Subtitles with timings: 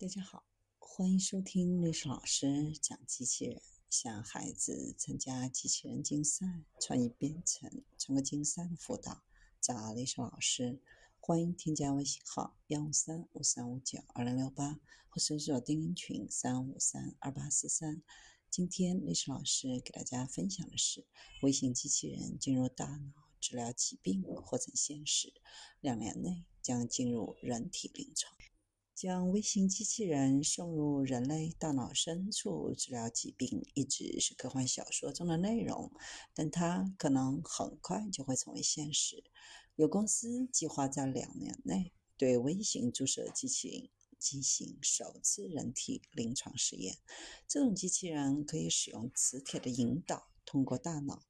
[0.00, 0.42] 大家好，
[0.78, 3.60] 欢迎收听历史老师讲机器人。
[3.90, 6.46] 向孩子参加机器人竞赛、
[6.80, 9.22] 创意编程、创客竞赛的辅导，
[9.60, 10.80] 找历史老师。
[11.18, 18.02] 欢迎添加微信号幺五三五三五九二零六八，或搜索钉钉群三五三二八四三。
[18.48, 21.04] 今天历史老师给大家分享的是：
[21.42, 25.34] 微型机器人进入大脑治疗疾病或成现实，
[25.82, 28.34] 两年内将进入人体临床。
[29.00, 35.90] 将微型机器人送入人类大脑深处治疗疾病，一直是科幻小说中的内容，
[36.34, 39.24] 但它可能很快就会成为现实。
[39.76, 46.98] 有公司计划在两年内对微型注射机器人进行首次人体临床试验。
[47.48, 51.22] 这种机器人可以使用磁铁的引导，通过大脑。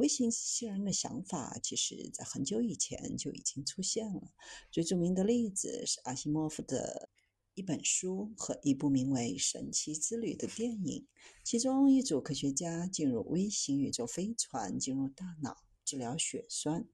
[0.00, 4.32] 微型机器人的想法，其实在很久以前就已经出现了。
[4.70, 7.10] 最著名的例子是阿西莫夫的
[7.52, 11.06] 一本书和一部名为《神奇之旅》的电影，
[11.44, 16.88] 其中一组科学家进入微型宇宙飞船，进入大脑治疗血栓。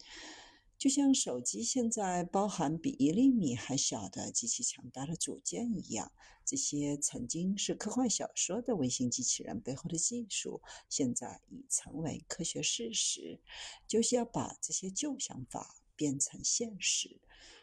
[0.79, 6.13] 就像手机现在包含比一厘米还小的极其强大的组件一样，
[6.45, 13.41] 这些曾经是科幻小说的微型机器人背后的技术，现在已成为科学事实。
[13.89, 17.21] 就是要把这些旧想法变成现实，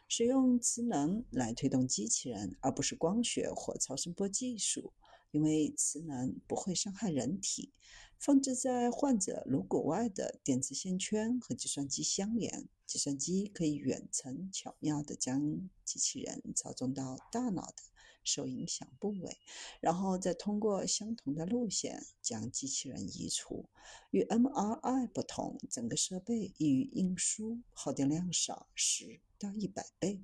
[0.08, 4.91] 使用磁能来推动机器人，而不是光学或超声波技术。
[5.31, 7.72] 因为磁能不会伤害人体，
[8.24, 17.84] 放置在患者颅骨外的电子线圈和计算机相连，计算机可以远程巧妙地将机器人操纵到大脑的
[18.24, 19.40] 受影响部位，
[19.82, 23.66] 然后再通过相同的路线将机器人移除。
[24.12, 30.22] 与 MRI 不同，整个设备易于运输，耗电量少十到一百倍。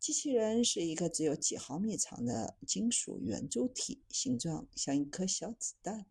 [0.00, 6.06] 机器人是一个只有几毫米长的金属圆柱体，形状像一颗小子弹，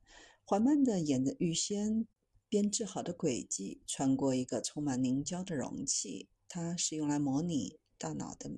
[0.45, 2.05] 缓慢地沿着预先
[2.49, 6.29] 编制好的轨迹穿过一个充满凝胶的容器。
[6.49, 8.51] 它是用来模拟大脑的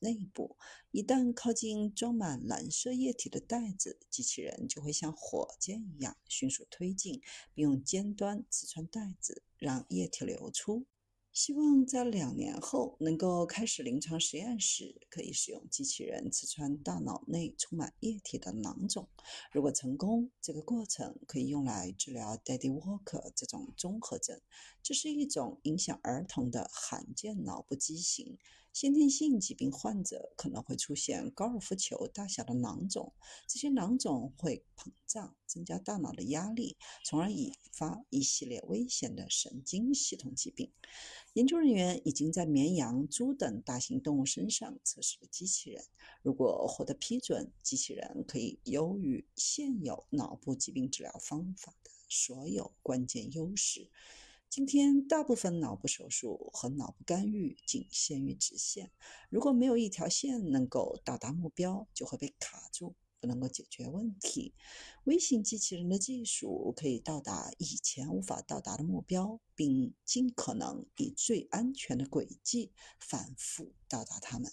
[0.00, 0.56] 内部。
[0.90, 7.22] 一旦靠近装满蓝色液体的袋子，机器人就会像火箭一样迅速推进，
[7.54, 10.84] 并用尖端刺穿袋子，让液体流出。
[11.32, 19.08] 希望在两年后能够开始临床实验时，可以使用机器人刺穿大脑内充满液体的囊肿。
[19.52, 24.40] 如果成功，这个过程可以用来治疗 Daddy Walker 这种综合症。
[24.82, 28.36] 这是一种影响儿童的罕见脑部畸形。
[28.80, 33.12] 先天性疾病患者可能会出现高尔夫球大小的囊肿，
[33.46, 40.72] 这些囊肿会膨胀，增加大脑的压力，从而引发一系列危险的神经系统疾病。
[41.34, 45.84] 研究人员已经在绵羊、猪等大型动物身上测试了机器人。
[46.22, 53.90] 如果获得批准，机器人可以优于现有脑部疾病治疗方法的所有关键优势。
[54.50, 58.90] 今天，大部分脑部手术和脑部干预仅限于直线。
[59.28, 64.52] 如果没有一条线能够到达目标，就会被卡住，不能够解决问题。
[65.04, 74.50] 微型机器人的技术可以到达以前无法到达的目标，并尽可能以最安全的轨迹反复到达它们。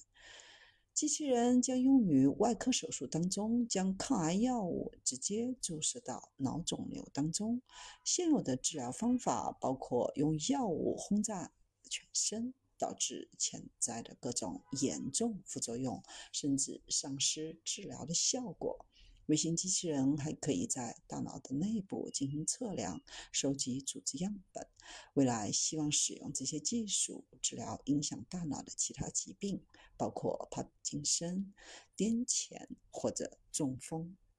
[0.97, 7.61] 机器人将用于外科手术当中，将抗癌药物直接注射到脑肿瘤当中。
[8.03, 11.51] 现有的治疗方法包括用药物轰炸
[11.87, 18.87] 全身，导致潜在的各种严重副作用，甚至丧失治疗的效果。
[19.27, 23.01] 微型机器人还可以在大脑的内部进行测量、
[23.31, 24.67] 收集组织样本。
[25.13, 29.63] 未来希望使用这些技术治疗影响大脑的其他疾病，
[29.97, 31.53] 包括帕金森、
[31.95, 34.17] 癫痫或者中风。